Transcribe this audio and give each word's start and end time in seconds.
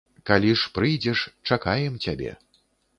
Калі 0.29 0.53
ж 0.61 0.71
прыйдзеш, 0.79 1.19
чакаем 1.47 2.03
цябе. 2.05 2.31